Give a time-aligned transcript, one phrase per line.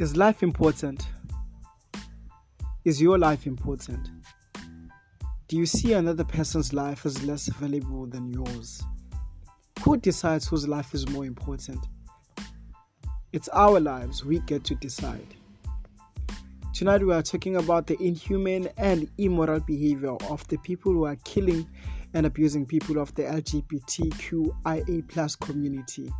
[0.00, 1.06] Is life important?
[2.86, 4.08] Is your life important?
[5.46, 8.82] Do you see another person's life as less valuable than yours?
[9.82, 11.86] Who decides whose life is more important?
[13.34, 15.34] It's our lives, we get to decide.
[16.72, 21.16] Tonight, we are talking about the inhuman and immoral behavior of the people who are
[21.26, 21.68] killing
[22.14, 26.10] and abusing people of the LGBTQIA community.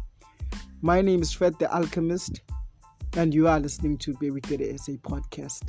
[0.82, 2.42] My name is Fred the Alchemist,
[3.16, 5.62] and you are listening to Baby Tere SA podcast.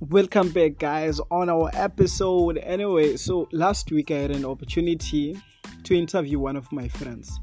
[0.00, 2.58] Welcome back, guys, on our episode.
[2.58, 5.40] Anyway, so last week I had an opportunity
[5.84, 7.40] to interview one of my friends.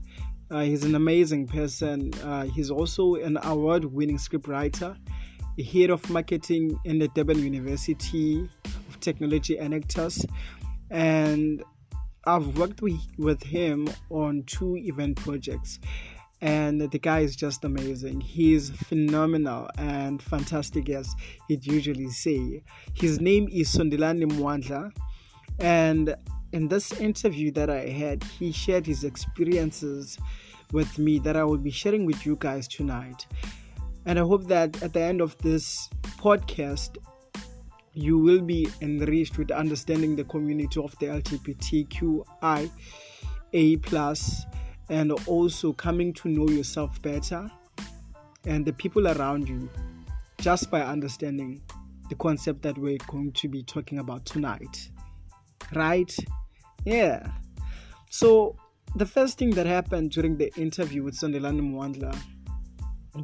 [0.53, 2.13] Uh, he's an amazing person.
[2.23, 4.95] Uh, he's also an award winning scriptwriter,
[5.73, 10.23] head of marketing in the Durban University of Technology and Actors.
[10.91, 11.63] And
[12.25, 15.79] I've worked with, with him on two event projects.
[16.39, 18.21] And the guy is just amazing.
[18.21, 21.15] He's phenomenal and fantastic, as
[21.47, 22.61] he'd usually say.
[22.93, 24.91] His name is Sondelani Mwandla.
[25.57, 26.15] And
[26.51, 30.19] in this interview that I had, he shared his experiences
[30.73, 33.25] with me that I will be sharing with you guys tonight.
[34.05, 36.97] And I hope that at the end of this podcast,
[37.93, 42.71] you will be enriched with understanding the community of the LGBTQIA
[43.83, 44.45] plus
[44.89, 47.49] and also coming to know yourself better
[48.45, 49.69] and the people around you
[50.37, 51.61] just by understanding
[52.09, 54.89] the concept that we're going to be talking about tonight.
[55.73, 56.13] Right?
[56.83, 57.31] Yeah.
[58.09, 58.57] So
[58.95, 62.15] the first thing that happened during the interview with Sondelani Mwandla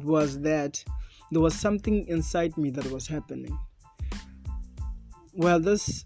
[0.02, 0.82] was that
[1.30, 3.56] there was something inside me that was happening.
[5.32, 6.04] Well, this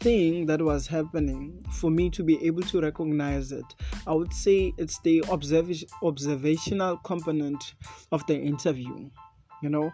[0.00, 3.66] thing that was happening for me to be able to recognize it,
[4.06, 7.74] I would say it's the observ- observational component
[8.12, 9.10] of the interview.
[9.62, 9.92] You know,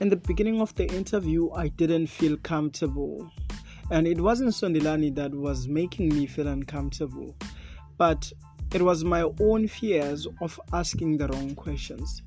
[0.00, 3.30] in the beginning of the interview, I didn't feel comfortable
[3.90, 7.34] and it wasn't Sondelani that was making me feel uncomfortable,
[7.98, 8.32] but
[8.72, 12.22] it was my own fears of asking the wrong questions.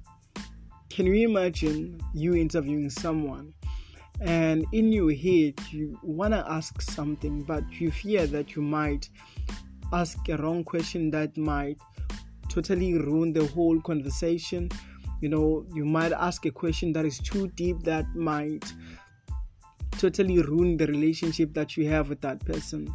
[0.90, 3.54] Can you imagine you interviewing someone
[4.22, 9.10] and in your head you want to ask something, but you fear that you might
[9.92, 11.78] ask a wrong question that might
[12.48, 14.70] totally ruin the whole conversation?
[15.22, 18.72] You know, you might ask a question that is too deep that might
[19.98, 22.94] totally ruin the relationship that you have with that person.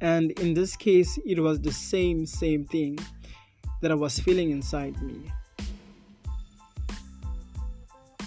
[0.00, 2.98] And in this case, it was the same, same thing
[3.82, 5.30] that I was feeling inside me.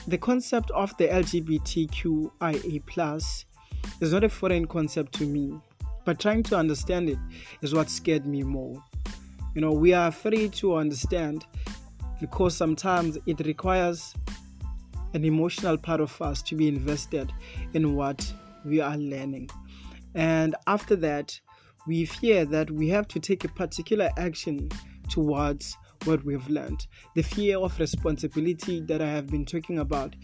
[0.08, 3.46] The concept of the LGBTQIA plus
[4.00, 5.54] is not a foreign concept to me,
[6.06, 7.20] but trying to understand it
[7.62, 8.84] is what scared me more.
[9.54, 11.46] You know, we are afraid to understand
[12.20, 14.14] because sometimes it requires
[15.14, 17.32] an emotional part of us to be invested
[17.74, 18.32] in what
[18.66, 19.50] we are learning.
[20.16, 21.40] And after that,
[21.88, 24.70] we fear that we have to take a particular action
[25.10, 26.86] towards what we've learned.
[27.16, 30.16] The fear of responsibility that I have been talking about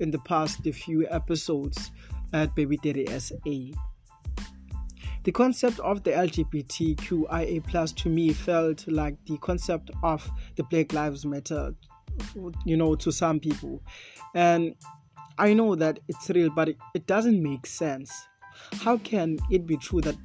[0.00, 1.90] in the past few episodes
[2.32, 3.36] at Baby Daddy SA.
[5.24, 10.92] The concept of the LGBTQIA plus to me felt like the concept of the Black
[10.92, 11.74] Lives Matter
[12.64, 13.82] you know, to some people.
[14.34, 14.74] And
[15.38, 18.26] I know that it's real, but it, it doesn't make sense.
[18.80, 20.16] How can it be true that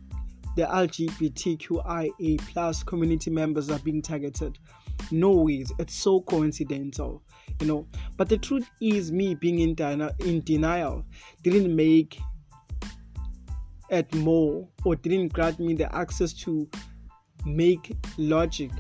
[0.55, 4.57] the LGBTQIA plus community members are being targeted?
[5.11, 5.71] No ways.
[5.79, 7.23] It's so coincidental,
[7.59, 7.87] you know.
[8.17, 9.75] But the truth is, me being in,
[10.19, 11.05] in denial
[11.41, 12.19] didn't make
[13.89, 16.69] it more or didn't grant me the access to
[17.45, 18.71] make logic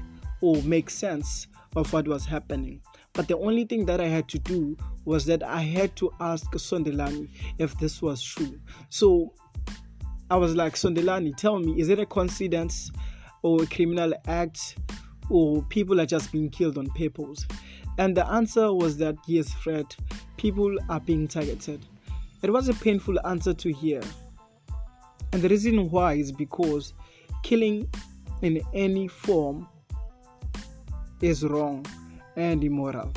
[0.41, 2.81] or make sense of what was happening.
[3.19, 6.49] But the only thing that I had to do was that I had to ask
[6.53, 7.27] Sondelani
[7.57, 8.57] if this was true.
[8.87, 9.33] So
[10.31, 12.93] I was like, Sondelani, tell me, is it a coincidence
[13.41, 14.77] or a criminal act
[15.29, 17.45] or people are just being killed on purpose?
[17.97, 19.93] And the answer was that yes, Fred,
[20.37, 21.85] people are being targeted.
[22.41, 23.99] It was a painful answer to hear.
[25.33, 26.93] And the reason why is because
[27.43, 27.89] killing
[28.41, 29.67] in any form
[31.19, 31.85] is wrong
[32.35, 33.11] and immoral,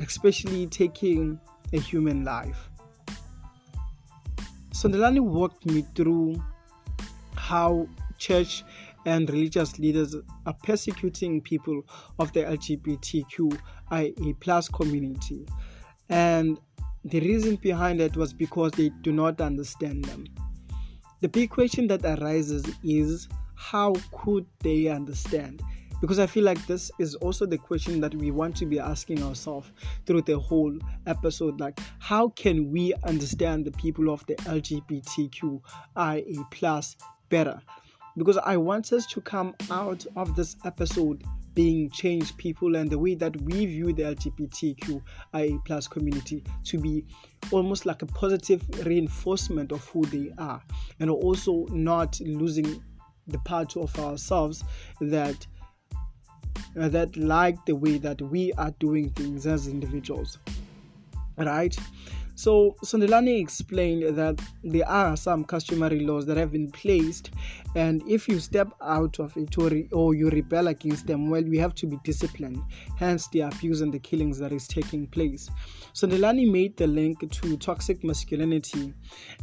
[0.00, 1.40] especially taking
[1.72, 2.70] a human life.
[4.70, 6.42] Sondelani walked me through
[7.36, 7.86] how
[8.18, 8.64] church
[9.06, 10.14] and religious leaders
[10.46, 11.82] are persecuting people
[12.18, 15.46] of the LGBTQIA plus community.
[16.08, 16.58] And
[17.04, 20.24] the reason behind it was because they do not understand them.
[21.20, 25.62] The big question that arises is how could they understand?
[26.00, 29.22] Because I feel like this is also the question that we want to be asking
[29.22, 29.70] ourselves
[30.06, 30.76] through the whole
[31.06, 36.96] episode like how can we understand the people of the LGBTQIA plus
[37.28, 37.60] better?
[38.16, 41.22] Because I want us to come out of this episode
[41.54, 47.04] being changed people and the way that we view the LGBTQIA plus community to be
[47.50, 50.62] almost like a positive reinforcement of who they are
[51.00, 52.82] and also not losing
[53.26, 54.64] the part of ourselves
[55.00, 55.46] that
[56.78, 60.38] uh, that like the way that we are doing things as individuals.
[61.36, 61.76] Right?
[62.40, 67.32] So Sondelani explained that there are some customary laws that have been placed,
[67.74, 71.58] and if you step out of it or, or you rebel against them, well, we
[71.58, 72.62] have to be disciplined.
[72.96, 75.50] Hence, the abuse and the killings that is taking place.
[75.92, 78.94] Sondelani made the link to toxic masculinity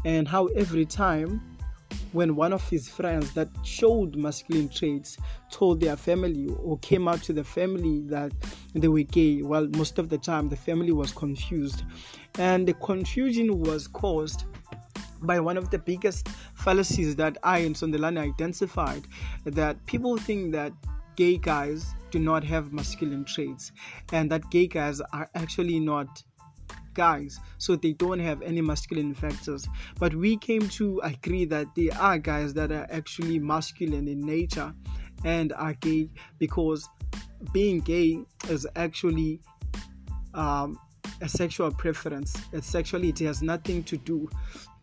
[0.04, 1.57] and how every time
[2.12, 5.18] when one of his friends that showed masculine traits
[5.52, 8.32] told their family or came out to the family that
[8.74, 11.84] they were gay, well, most of the time the family was confused.
[12.38, 14.46] And the confusion was caused
[15.22, 19.08] by one of the biggest fallacies that I and Sondelani identified
[19.46, 20.74] that people think that
[21.16, 23.72] gay guys do not have masculine traits
[24.14, 26.24] and that gay guys are actually not
[26.98, 29.70] guys, so they don't have any masculine factors.
[30.00, 34.74] But we came to agree that there are guys that are actually masculine in nature
[35.24, 36.10] and are gay
[36.40, 36.90] because
[37.54, 39.40] being gay is actually
[40.34, 40.80] um,
[41.22, 42.36] a sexual preference.
[42.52, 44.28] It's sexually, it has nothing to do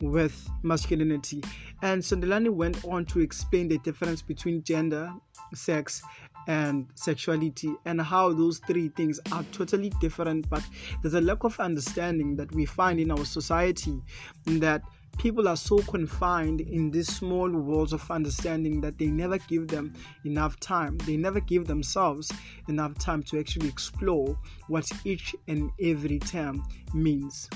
[0.01, 1.43] with masculinity.
[1.83, 5.13] And Sondelani went on to explain the difference between gender,
[5.53, 6.03] sex,
[6.49, 10.63] and sexuality and how those three things are totally different but
[11.03, 14.01] there's a lack of understanding that we find in our society
[14.47, 14.83] that
[15.19, 19.95] people are so confined in these small worlds of understanding that they never give them
[20.25, 20.99] enough time.
[20.99, 22.33] They never give themselves
[22.69, 24.37] enough time to actually explore
[24.67, 27.49] what each and every term means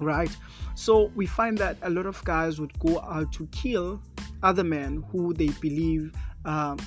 [0.00, 0.30] right?
[0.74, 4.00] So we find that a lot of guys would go out to kill
[4.42, 6.12] other men who they believe
[6.44, 6.78] um,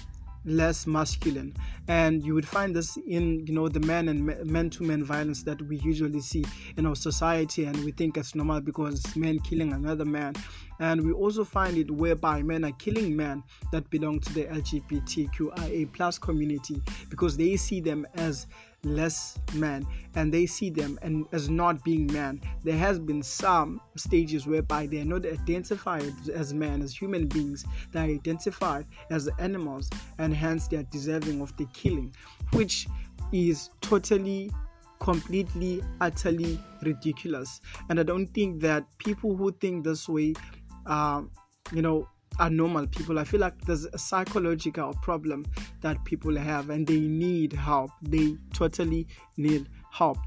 [0.45, 1.53] less masculine.
[1.88, 5.43] And you would find this in you know the men and men to men violence
[5.43, 6.45] that we usually see
[6.77, 10.35] in our society and we think it's normal because it's men killing another man.
[10.79, 15.93] And we also find it whereby men are killing men that belong to the lgbtqia
[15.93, 18.47] plus community because they see them as
[18.83, 19.85] less men
[20.15, 24.87] and they see them and as not being men there has been some stages whereby
[24.87, 27.65] they are not identified as men as human beings.
[27.91, 32.13] They are identified as animals and hence they are deserving of the killing
[32.53, 32.87] which
[33.31, 34.51] is totally
[34.99, 37.61] completely utterly ridiculous.
[37.89, 40.33] And i don't think that people who think this way
[40.85, 41.21] uh,
[41.71, 42.07] you know
[42.39, 43.19] are normal people.
[43.19, 45.45] I feel like there's a psychological problem
[45.81, 47.91] that people have and they need help.
[48.01, 49.07] They totally
[49.37, 50.17] need help.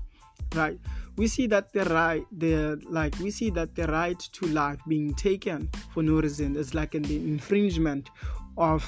[0.54, 0.78] Right?
[1.16, 5.14] We see that the right the like we see that the right to life being
[5.14, 8.10] taken for no reason is like an infringement
[8.56, 8.84] of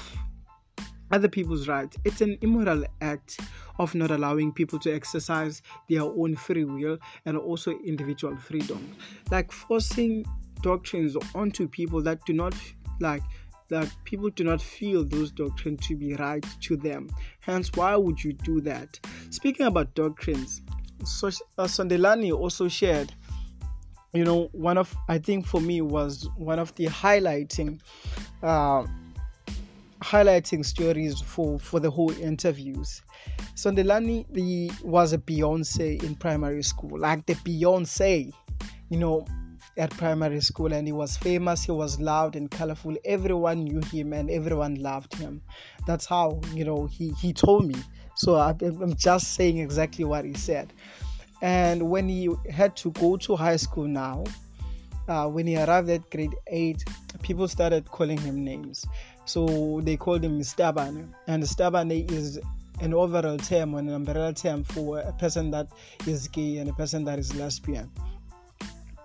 [1.11, 1.97] other people's rights.
[2.03, 3.39] It's an immoral act
[3.79, 8.95] of not allowing people to exercise their own free will and also individual freedom.
[9.31, 10.25] Like forcing
[10.61, 12.55] doctrines onto people that do not
[12.99, 13.23] like
[13.69, 17.09] that people do not feel those doctrines to be right to them.
[17.41, 18.99] Hence, why would you do that?
[19.29, 20.61] Speaking about doctrines,
[21.03, 23.13] so, uh, Sondelani also shared,
[24.13, 27.79] you know, one of I think for me was one of the highlighting,
[28.41, 28.85] uh,
[30.01, 33.01] highlighting stories for for the whole interviews.
[33.55, 38.31] Sondelani the was a Beyonce in primary school, like the Beyonce,
[38.89, 39.25] you know,
[39.77, 42.95] at primary school and he was famous he was loud and colorful.
[43.05, 45.41] Everyone knew him and everyone loved him.
[45.85, 47.75] That's how you know he he told me.
[48.15, 50.73] So i'm just saying exactly what he said.
[51.41, 54.23] And when he had to go to high school now
[55.07, 56.83] uh, when he arrived at grade 8
[57.21, 58.85] people started calling him names.
[59.25, 62.39] So they called him Stabane and Stabane is
[62.79, 65.67] an overall term an umbrella term for a person that
[66.05, 67.89] is gay and a person that is lesbian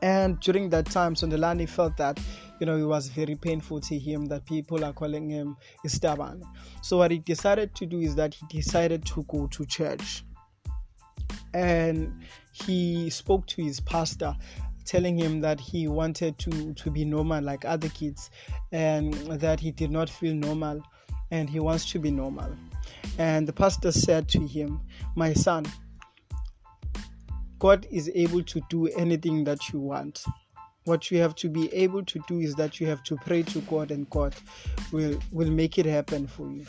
[0.03, 2.19] and during that time, Sondelani felt that,
[2.59, 5.57] you know, it was very painful to him that people are calling him
[5.87, 6.43] Stabane.
[6.83, 10.25] So what he decided to do is that he decided to go to church.
[11.55, 14.35] And he spoke to his pastor
[14.85, 18.31] telling him that he wanted to to be normal like other kids
[18.73, 20.83] and that he did not feel normal
[21.31, 22.51] and he wants to be normal.
[23.19, 24.81] And the pastor said to him,
[25.15, 25.67] My son,
[27.63, 30.25] God is able to do anything that you want.
[30.83, 33.61] What you have to be able to do is that you have to pray to
[33.61, 34.35] God, and God
[34.91, 36.67] will, will make it happen for you.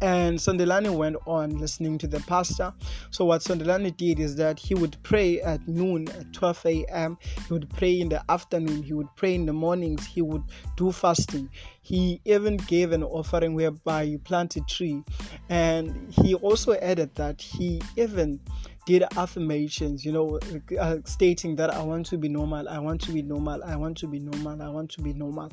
[0.00, 2.72] And Sondelani went on listening to the pastor.
[3.10, 7.52] So, what Sondelani did is that he would pray at noon, at 12 a.m., he
[7.52, 10.42] would pray in the afternoon, he would pray in the mornings, he would
[10.76, 11.50] do fasting.
[11.82, 15.02] He even gave an offering whereby you plant a tree.
[15.48, 18.40] And he also added that he even
[18.88, 20.38] did affirmations, you know,
[20.80, 23.98] uh, stating that I want to be normal, I want to be normal, I want
[23.98, 25.50] to be normal, I want to be normal.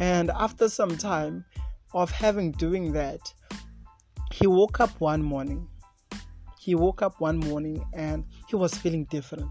[0.00, 1.46] And after some time
[1.94, 3.32] of having doing that,
[4.32, 5.68] he woke up one morning.
[6.58, 9.50] He woke up one morning and he was feeling different.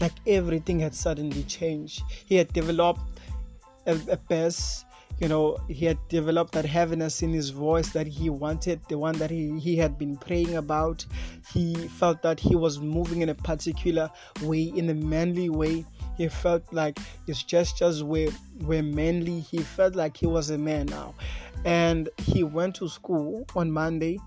[0.00, 2.02] Like everything had suddenly changed.
[2.26, 3.00] He had developed
[3.86, 4.84] a, a bass,
[5.20, 9.16] you know, he had developed that heaviness in his voice that he wanted, the one
[9.18, 11.04] that he, he had been praying about.
[11.52, 14.10] He felt that he was moving in a particular
[14.42, 15.84] way, in a manly way.
[16.16, 18.28] He felt like his gestures were,
[18.60, 19.40] were manly.
[19.40, 21.14] He felt like he was a man now
[21.64, 24.18] and he went to school on Monday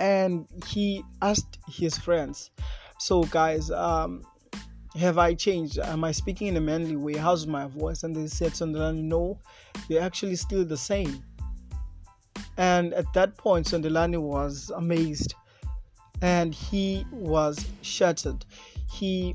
[0.00, 2.50] and he asked his friends,
[2.98, 4.22] So, guys, um,
[4.96, 5.78] have I changed?
[5.78, 7.14] Am I speaking in a manly way?
[7.14, 8.02] How's my voice?
[8.02, 9.38] And they said, Sondelani, no,
[9.88, 11.22] you're actually still the same.
[12.56, 15.34] And at that point, Sondelani was amazed
[16.22, 18.44] and he was shattered.
[18.90, 19.34] He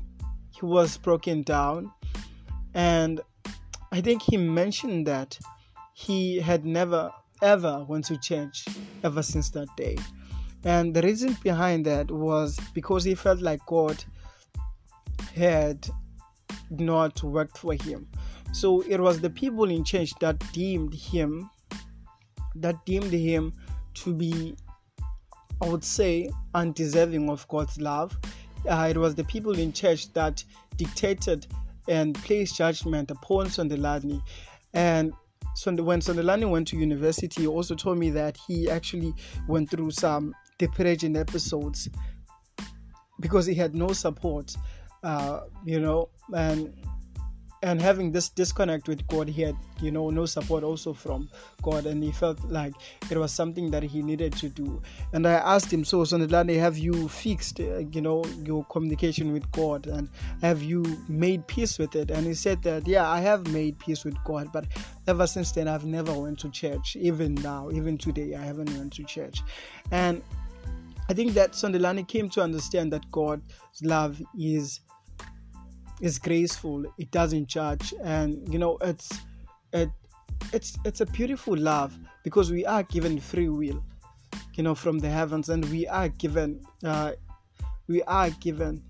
[0.60, 1.90] he was broken down
[2.74, 3.20] and
[3.92, 5.38] I think he mentioned that
[5.94, 7.10] he had never
[7.42, 8.66] ever went to church
[9.02, 9.96] ever since that day.
[10.64, 14.02] And the reason behind that was because he felt like God
[15.34, 15.88] had
[16.70, 18.06] not worked for him.
[18.52, 21.50] So it was the people in church that deemed him
[22.56, 23.52] that deemed him
[23.94, 24.56] to be
[25.62, 28.16] I would say undeserving of God's love.
[28.68, 30.44] Uh, it was the people in church that
[30.76, 31.46] dictated
[31.88, 34.22] and placed judgment upon Sondelani.
[34.74, 35.12] And
[35.54, 39.14] so when Sondelani went to university, he also told me that he actually
[39.48, 41.88] went through some depression episodes
[43.18, 44.54] because he had no support,
[45.02, 46.72] uh, you know, and
[47.62, 51.28] and having this disconnect with God, he had, you know, no support also from
[51.62, 52.72] God, and he felt like
[53.10, 54.80] it was something that he needed to do.
[55.12, 59.50] And I asked him, so Sondelani, have you fixed, uh, you know, your communication with
[59.52, 60.08] God, and
[60.40, 62.10] have you made peace with it?
[62.10, 64.64] And he said that, yeah, I have made peace with God, but
[65.06, 66.96] ever since then, I've never went to church.
[66.96, 69.42] Even now, even today, I haven't went to church,
[69.90, 70.22] and
[71.10, 73.42] I think that Sondelani came to understand that God's
[73.82, 74.80] love is
[76.00, 79.10] is graceful it doesn't judge and you know it's
[79.72, 79.90] it
[80.52, 83.82] it's it's a beautiful love because we are given free will
[84.54, 87.12] you know from the heavens and we are given uh,
[87.88, 88.82] we are given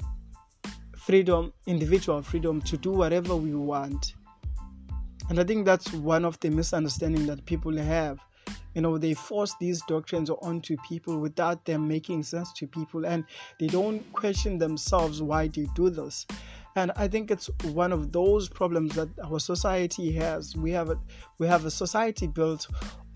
[0.97, 4.15] freedom individual freedom to do whatever we want.
[5.29, 8.19] And i think that's one of the misunderstanding that people have
[8.75, 13.25] you know they force these doctrines onto people without them making sense to people and
[13.59, 16.27] they don't question themselves why they do this.
[16.77, 20.57] And i think it's one of those problems that our society has.
[20.57, 20.97] We have a
[21.39, 22.69] we have a society built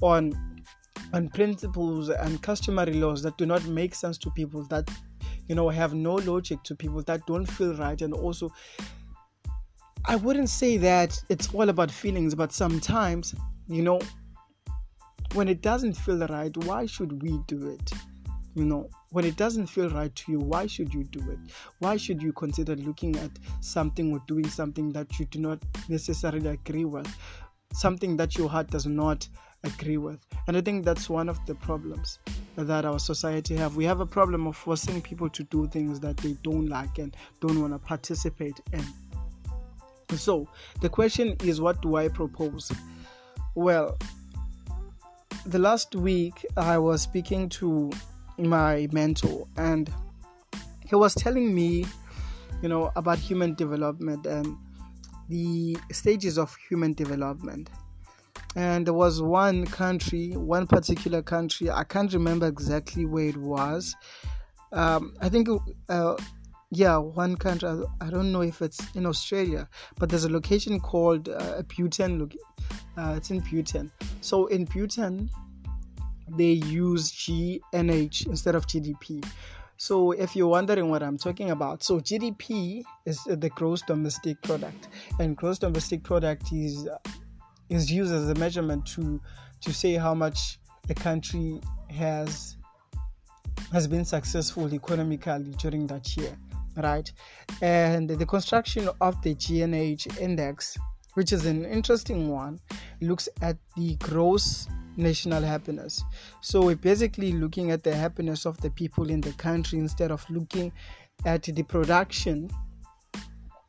[0.02, 0.32] on
[1.12, 4.90] on principles and customary laws that do not make sense to people that
[5.48, 8.00] you know have no logic to people that don't feel right.
[8.00, 8.50] And also
[10.06, 13.34] i wouldn't say that it's all about feelings but sometimes
[13.68, 14.00] you know
[15.34, 17.92] when it doesn't feel right why should we do it?
[18.54, 21.38] You know when it doesn't feel right to you why should you do it?
[21.80, 26.48] Why should you consider looking at something or doing something that you do not necessarily
[26.48, 27.08] agree with?
[27.72, 29.28] Something that your heart does not
[29.64, 30.20] agree with.
[30.46, 32.20] And i think that's one of the problems
[32.56, 33.74] that our society have.
[33.74, 37.16] We have a problem of forcing people to do things that they don't like and
[37.40, 38.84] don't want to participate in.
[40.16, 40.46] So
[40.80, 42.70] the question is what do i propose?
[43.56, 43.98] Well
[45.46, 47.90] the last week i was speaking to
[48.38, 49.92] my mentor and
[50.86, 51.84] he was telling me
[52.62, 54.56] you know about human development and
[55.28, 57.70] the stages of human development.
[58.56, 63.94] And there was one country one particular country i can't remember exactly where it was.
[64.72, 65.48] Um, i think
[65.88, 66.16] uh,
[66.74, 67.68] yeah one country
[68.00, 72.28] i don't know if it's in australia but there's a location called uh, bhutan
[72.96, 73.90] uh, it's in bhutan
[74.20, 75.30] so in bhutan
[76.28, 79.24] they use GNH instead of GDP.
[79.76, 84.88] So, if you're wondering what I'm talking about, so GDP is the gross domestic product,
[85.18, 86.88] and gross domestic product is
[87.70, 89.20] is used as a measurement to
[89.62, 92.56] to say how much a country has
[93.72, 96.36] has been successful economically during that year,
[96.76, 97.10] right?
[97.62, 100.76] And the construction of the GNH index,
[101.14, 102.60] which is an interesting one,
[103.00, 106.02] looks at the gross national happiness.
[106.40, 110.24] So we're basically looking at the happiness of the people in the country instead of
[110.30, 110.72] looking
[111.24, 112.50] at the production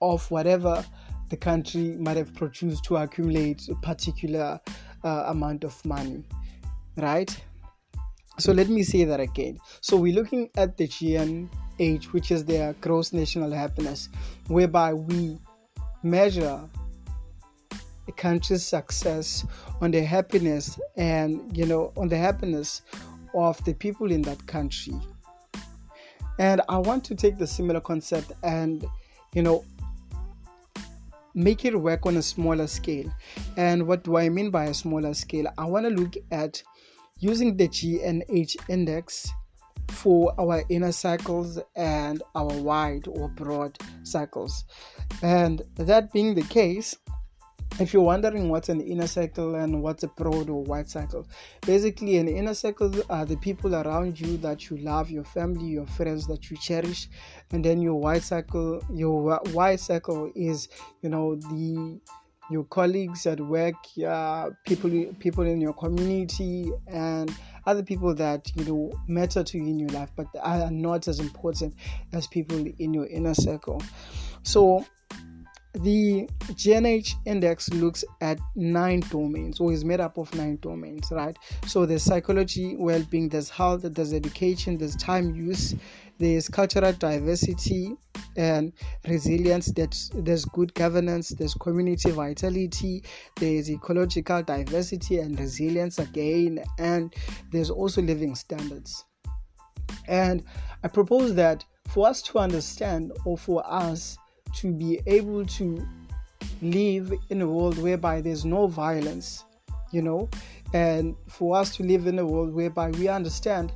[0.01, 0.85] of whatever
[1.29, 4.59] the country might have produced to accumulate a particular
[5.03, 6.23] uh, amount of money,
[6.97, 7.35] right?
[8.37, 9.59] So let me say that again.
[9.81, 10.87] So we're looking at the
[11.79, 14.09] GNH, which is their gross national happiness,
[14.47, 15.37] whereby we
[16.03, 16.61] measure
[18.07, 19.45] a country's success
[19.81, 22.81] on the happiness and you know on the happiness
[23.33, 24.93] of the people in that country.
[26.37, 28.85] And I want to take the similar concept and
[29.33, 29.65] you know
[31.33, 33.11] make it work on a smaller scale.
[33.57, 35.47] And what do I mean by a smaller scale?
[35.57, 36.63] I want to look at
[37.19, 39.29] using the GNH index
[40.05, 44.63] for our inner cycles and our wide or broad cycles.
[45.23, 46.95] And that being the case,
[47.79, 51.25] if you're wondering what's an inner cycle and what's a broad or wide cycle,
[51.65, 55.87] basically an inner cycle are the people around you that you love, your family, your
[55.87, 57.09] friends that you cherish,
[57.49, 60.69] and then your wide cycle, your wide cycle is
[61.01, 61.99] you know the
[62.51, 63.73] your colleagues at work,
[64.07, 67.35] uh, people people in your community, and
[67.65, 71.19] other people that you know matter to you in your life, but are not as
[71.19, 71.73] important
[72.13, 73.81] as people in your inner circle.
[74.43, 74.85] So
[75.83, 81.37] the GNH index looks at nine domains, or is made up of nine domains, right?
[81.67, 85.75] So there's psychology, well-being, there's health, there's education, there's time use,
[86.17, 87.93] there's cultural diversity
[88.37, 88.71] and
[89.07, 93.03] resilience, there's, there's good governance, there's community vitality,
[93.37, 97.13] there's ecological diversity and resilience again, and
[97.51, 99.05] there's also living standards.
[100.07, 100.43] And
[100.83, 104.17] I propose that for us to understand, or for us
[104.55, 105.87] to be able to
[106.61, 109.43] live in a world whereby there's no violence,
[109.91, 110.29] you know,
[110.73, 113.71] and for us to live in a world whereby we understand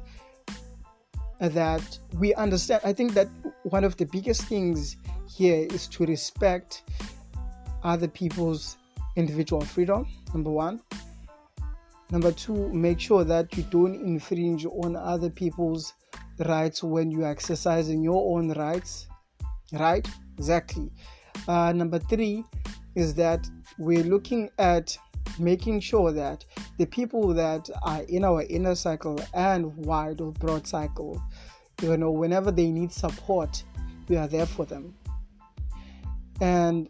[1.39, 2.81] that we understand.
[2.83, 3.27] I think that
[3.63, 4.97] one of the biggest things
[5.29, 6.83] here is to respect
[7.83, 8.77] other people's
[9.15, 10.81] individual freedom, number one.
[12.11, 15.93] Number two, make sure that you don't infringe on other people's
[16.39, 19.07] rights when you're exercising your own rights,
[19.73, 20.07] right?
[20.39, 20.89] Exactly.
[21.49, 22.45] Uh, number three
[22.95, 23.45] is that
[23.77, 24.97] we're looking at
[25.37, 26.45] making sure that
[26.77, 31.21] the people that are in our inner cycle and wide or broad cycle,
[31.81, 33.63] you know, whenever they need support,
[34.07, 34.95] we are there for them.
[36.39, 36.89] And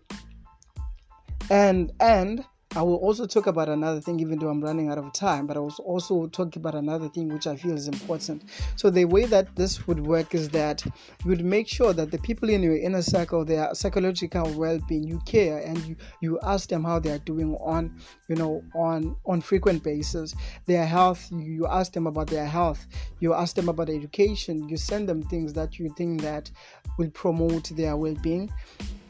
[1.49, 5.11] and and I will also talk about another thing, even though I'm running out of
[5.11, 8.43] time, but I will also talk about another thing which I feel is important.
[8.75, 12.19] So, the way that this would work is that you would make sure that the
[12.19, 16.69] people in your inner circle, their psychological well being, you care and you, you ask
[16.69, 17.91] them how they are doing on,
[18.27, 20.35] you know, on, on frequent basis.
[20.67, 22.85] Their health, you ask them about their health,
[23.19, 26.51] you ask them about education, you send them things that you think that
[26.99, 28.51] will promote their well being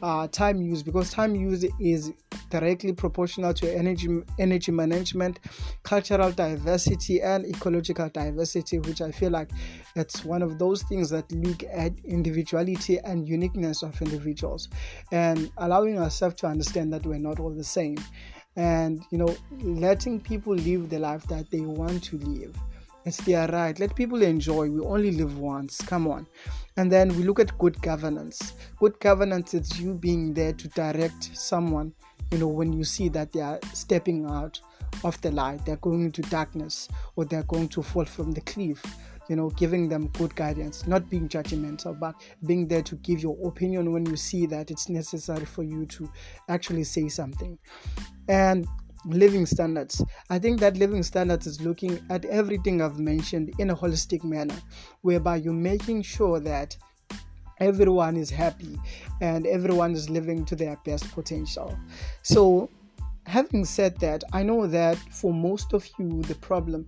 [0.02, 2.12] uh, time use because time use is
[2.48, 4.08] directly proportional to energy
[4.38, 5.40] energy management,
[5.82, 9.50] cultural diversity, and ecological diversity, which I feel like
[9.96, 14.68] it's one of those things that look at individuality and uniqueness of individuals,
[15.12, 17.98] and allowing ourselves to understand that we're not all the same,
[18.56, 22.56] and you know, letting people live the life that they want to live.
[23.06, 23.78] It's their right.
[23.80, 24.68] Let people enjoy.
[24.70, 25.80] We only live once.
[25.80, 26.26] Come on.
[26.76, 28.52] And then we look at good governance.
[28.78, 31.94] Good governance is you being there to direct someone,
[32.30, 34.60] you know, when you see that they are stepping out
[35.04, 38.82] of the light, they're going into darkness, or they're going to fall from the cliff.
[39.28, 42.16] You know, giving them good guidance, not being judgmental, but
[42.46, 46.10] being there to give your opinion when you see that it's necessary for you to
[46.48, 47.56] actually say something.
[48.28, 48.66] And
[49.06, 50.02] living standards.
[50.28, 54.56] I think that living standards is looking at everything I've mentioned in a holistic manner,
[55.02, 56.76] whereby you're making sure that
[57.60, 58.78] everyone is happy
[59.20, 61.78] and everyone is living to their best potential.
[62.22, 62.70] So,
[63.26, 66.86] having said that, I know that for most of you, the problem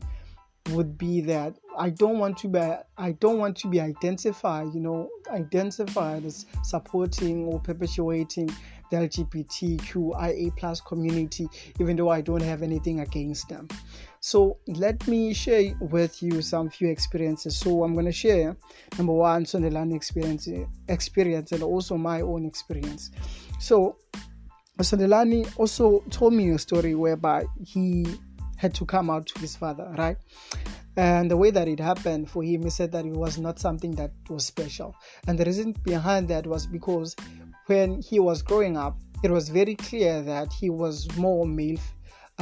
[0.70, 2.60] would be that I don't want to be
[2.96, 8.48] I don't want to be identified, you know, identified as supporting or perpetuating
[8.90, 11.48] the LGBTQIA plus community,
[11.80, 13.68] even though I don't have anything against them.
[14.24, 17.56] So let me share with you some few experiences.
[17.56, 18.56] So I'm gonna share
[18.96, 20.48] number one Sondelani experience
[20.86, 23.10] experience and also my own experience.
[23.58, 23.96] So
[24.78, 28.06] Sondelani also told me a story whereby he
[28.56, 30.16] had to come out to his father, right?
[30.96, 33.90] And the way that it happened for him, he said that it was not something
[33.96, 34.94] that was special.
[35.26, 37.16] And the reason behind that was because
[37.66, 41.80] when he was growing up, it was very clear that he was more male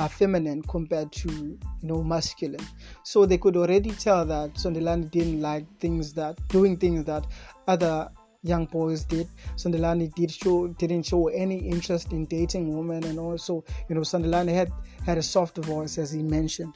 [0.01, 2.67] uh, feminine compared to you know masculine
[3.03, 7.27] so they could already tell that Sondelani didn't like things that doing things that
[7.69, 8.09] other
[8.43, 9.29] young boys did.
[9.57, 14.55] Sondelani did show didn't show any interest in dating women, and also you know Sondelani
[14.55, 14.73] had
[15.05, 16.75] had a soft voice as he mentioned.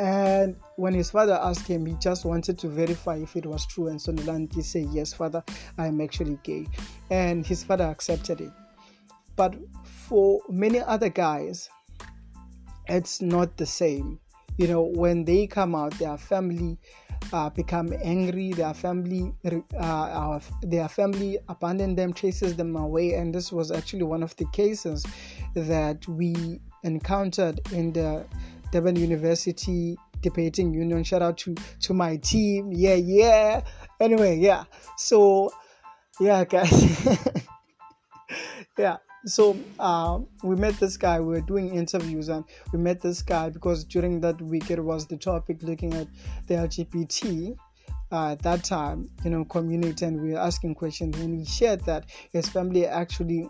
[0.00, 3.86] And when his father asked him, he just wanted to verify if it was true.
[3.86, 5.44] And Sondelani did say, Yes, father,
[5.78, 6.66] I am actually gay.
[7.10, 8.50] And his father accepted it.
[9.36, 11.70] But for many other guys,
[12.88, 14.18] it's not the same.
[14.58, 16.78] You know, when they come out, their family
[17.32, 18.52] uh, become angry.
[18.52, 19.32] Their family,
[19.78, 24.46] uh, their family abandon them, chases them away, and this was actually one of the
[24.52, 25.06] cases
[25.54, 28.26] that we encountered in the
[28.72, 31.02] Durban University debating union.
[31.02, 32.72] Shout out to to my team.
[32.72, 33.62] Yeah, yeah.
[34.00, 34.64] Anyway, yeah.
[34.98, 35.52] So,
[36.20, 37.06] yeah, guys.
[38.78, 43.22] yeah so uh, we met this guy we were doing interviews and we met this
[43.22, 46.08] guy because during that week it was the topic looking at
[46.48, 47.56] the lgbt
[48.10, 51.80] uh, at that time you know community and we were asking questions and he shared
[51.84, 53.48] that his family actually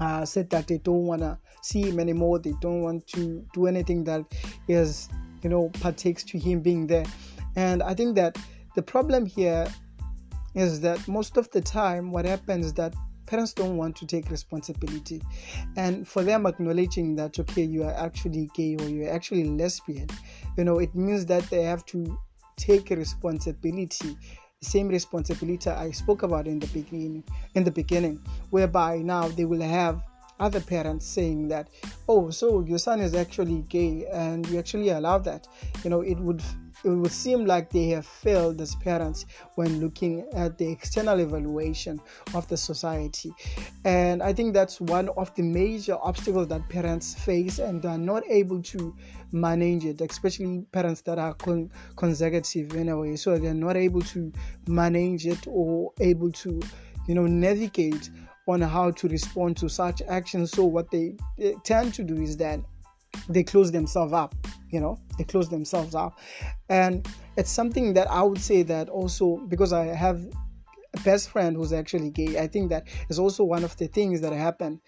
[0.00, 3.66] uh, said that they don't want to see him anymore they don't want to do
[3.66, 4.24] anything that
[4.68, 5.08] is
[5.42, 7.04] you know partakes to him being there.
[7.56, 8.38] And i think that
[8.74, 9.66] the problem here
[10.54, 12.94] is that most of the time what happens that
[13.30, 15.22] parents don't want to take responsibility.
[15.76, 20.08] And for them acknowledging that okay you are actually gay or you're actually lesbian
[20.56, 22.18] you know it means that they have to
[22.56, 24.16] take responsibility
[24.60, 29.44] the same responsibility i spoke about in the beginning in the beginning whereby now they
[29.44, 30.02] will have
[30.40, 31.68] other parents saying that
[32.08, 35.46] oh so your son is actually gay and you actually allow that.
[35.84, 36.42] You know it would
[36.84, 42.00] it would seem like they have failed as parents when looking at the external evaluation
[42.34, 43.32] of the society.
[43.84, 48.22] And I think that's one of the major obstacles that parents face and are not
[48.28, 48.96] able to
[49.32, 53.16] manage it, especially parents that are con- consecutive in a way.
[53.16, 54.32] So they're not able to
[54.66, 56.60] manage it or able to,
[57.06, 58.10] you know, navigate
[58.48, 60.50] on how to respond to such actions.
[60.50, 62.60] So what they, they tend to do is that
[63.28, 64.34] they close themselves up
[64.70, 66.18] you know they close themselves up.
[66.68, 70.26] And it's something that i would say that also because i have
[70.96, 74.20] a best friend who's actually gay i think that is also one of the things
[74.20, 74.80] that happened.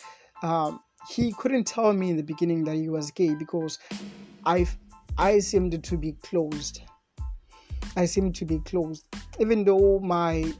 [0.42, 3.78] Um, he couldn't tell me in the beginning that he was gay because
[4.46, 4.66] i
[5.18, 6.80] i seemed to be closed.
[7.96, 9.04] I seemed to be closed.
[9.38, 10.52] Even though my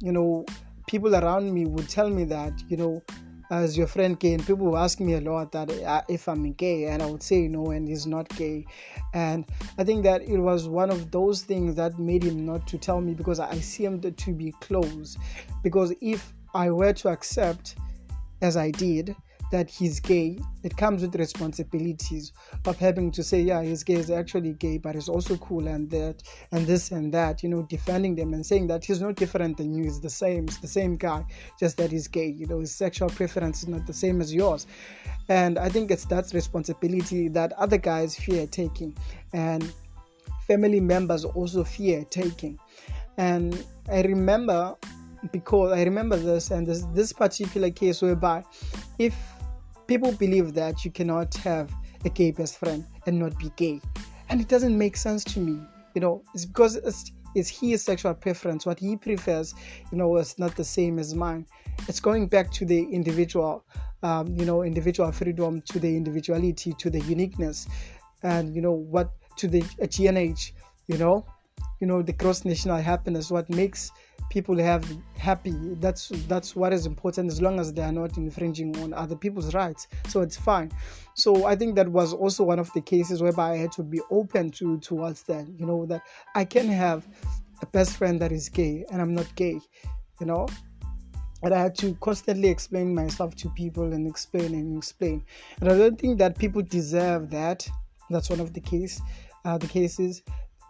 [0.00, 0.44] you know
[0.86, 3.02] people around me would tell me that you know
[3.50, 6.86] as your friend gay and people ask me a lot that uh, if i'm gay
[6.86, 8.64] and i would say no and he's not gay.
[9.14, 9.44] And
[9.78, 13.00] i think that it was one of those things that made him not to tell
[13.00, 15.16] me because i seemed to be close.
[15.62, 17.76] Because if i were to accept
[18.42, 19.14] as i did
[19.52, 22.32] that he's gay, it comes with responsibilities
[22.64, 25.90] of having to say, yeah, he's gay, is actually gay, but he's also cool and
[25.90, 29.56] that and this and that, you know, defending them and saying that he's not different
[29.56, 31.24] than you, he's the same, he's the same guy,
[31.58, 34.66] just that he's gay, you know, his sexual preference is not the same as yours.
[35.28, 38.96] And I think it's that responsibility that other guys fear taking
[39.32, 39.72] and
[40.46, 42.58] family members also fear taking.
[43.18, 44.76] And I remember
[45.32, 48.44] because I remember this and this this particular case whereby
[48.98, 49.14] if
[49.86, 51.72] people believe that you cannot have
[52.04, 53.80] a gay best friend and not be gay.
[54.28, 55.60] And it doesn't make sense to me
[55.96, 58.64] you know it's because it's, it's his sexual preference.
[58.64, 59.54] What he prefers
[59.90, 61.46] you know is not the same as mine.
[61.88, 63.64] It's going back to the individual
[64.02, 67.66] um, you know individual freedom to the individuality to the uniqueness
[68.22, 70.52] and you know what to the gnh
[70.86, 71.26] you know?
[71.80, 73.90] You know the gross national happiness what makes
[74.30, 74.84] people have
[75.16, 79.16] happy that's that's what is important as long as they are not infringing on other
[79.16, 80.70] people's rights so it's fine
[81.14, 84.00] so i think that was also one of the cases whereby i had to be
[84.10, 86.02] open to towards that you know that
[86.34, 87.06] i can have
[87.62, 89.60] a best friend that is gay and i'm not gay
[90.20, 90.46] you know
[91.42, 95.22] and I had to constantly explain myself to people and explain and explain.
[95.60, 97.68] And I don't think that people deserve that.
[98.08, 99.00] That's one of the case,
[99.44, 100.22] uh, the cases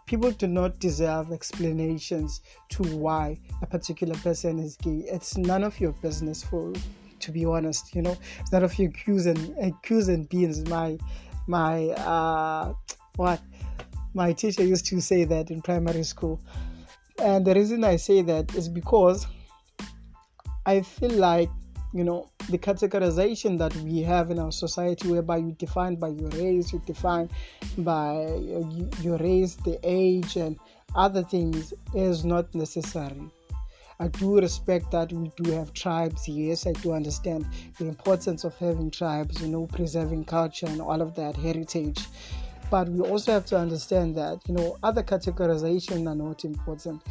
[0.07, 5.03] people do not deserve explanations to why a particular person is gay.
[5.05, 6.73] It's none of your business for
[7.19, 8.17] to be honest, you know.
[8.39, 10.67] It's none of your Q's and Q's and beans.
[10.69, 10.97] My
[11.47, 12.73] my uh
[13.17, 13.41] what
[14.13, 16.39] my teacher used to say that in primary school.
[17.19, 19.27] And the reason I say that is because
[20.65, 21.49] I feel like
[21.93, 26.29] you know the categorization that we have in our society whereby you define by your
[26.29, 27.29] race you define
[27.79, 30.57] by uh, your race the age and
[30.95, 33.29] other things is not necessary
[33.99, 36.27] I do respect that we do have tribes.
[36.27, 37.47] Yes, I do understand
[37.79, 42.05] the importance of having tribes, you know, preserving culture and all of that heritage.
[42.69, 47.01] But we also have to understand that, you know, other categorization are not important.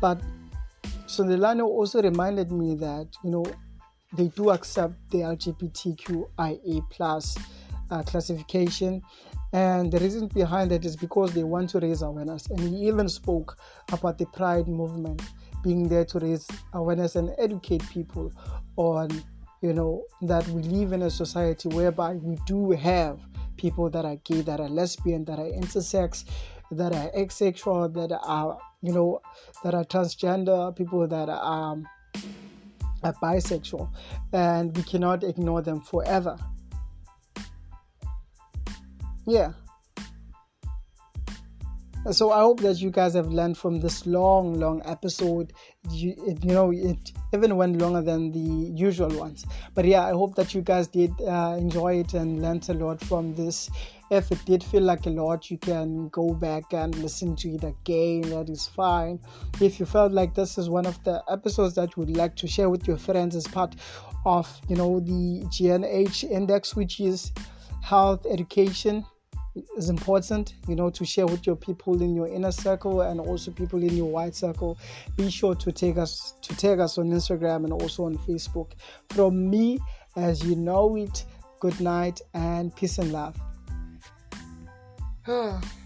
[0.00, 0.22] But
[1.06, 3.44] Sondelani also reminded me that, you know,
[4.12, 7.36] they do accept the LGBTQIA plus
[7.90, 9.02] uh, classification.
[9.52, 12.46] And the reason behind that is because they want to raise awareness.
[12.48, 13.58] And he even spoke
[13.92, 15.22] about the Pride movement
[15.62, 18.32] being there to raise awareness and educate people
[18.76, 19.08] on
[19.60, 23.20] you know that we live in a society whereby we do have
[23.56, 26.24] people that are gay that are lesbian that are intersex
[26.72, 29.20] that are asexual that are you know
[29.62, 31.86] that are transgender people that are, um,
[33.02, 33.88] are bisexual
[34.32, 36.36] and we cannot ignore them forever.
[39.26, 39.52] Yeah
[42.10, 45.52] so I hope that you guys have learned from this long, long episode.
[45.90, 49.46] You, you know, it even went longer than the usual ones.
[49.74, 53.00] But yeah, I hope that you guys did uh, enjoy it and learned a lot
[53.00, 53.70] from this.
[54.10, 57.62] If it did feel like a lot, you can go back and listen to it
[57.62, 58.22] again.
[58.22, 59.20] That is fine.
[59.60, 62.48] If you felt like this is one of the episodes that you would like to
[62.48, 63.76] share with your friends as part
[64.26, 67.32] of, you know, the GNH index, which is
[67.80, 69.04] health education
[69.76, 73.50] is important, you know, to share with your people in your inner circle and also
[73.50, 74.78] people in your wide circle.
[75.16, 78.72] Be sure to take us to tag us on Instagram and also on Facebook.
[79.10, 79.78] From me,
[80.16, 81.24] as you know it,
[81.60, 83.36] good night and peace and love.